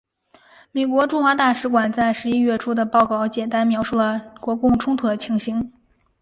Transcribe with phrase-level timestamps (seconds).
[0.71, 5.71] 美国驻华大使馆在十一月初的报告简单描述了国共冲突的情形。